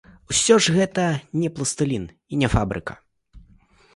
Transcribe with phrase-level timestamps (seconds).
[0.33, 1.03] Усё ж, гэта
[1.41, 2.93] не пластылін і не фабрыка.